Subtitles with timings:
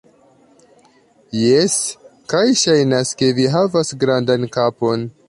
[1.41, 1.75] Jes,
[2.33, 5.07] kaj ŝajnas ke vi havas grandan kapon